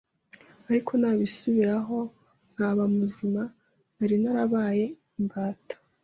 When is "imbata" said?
5.19-5.75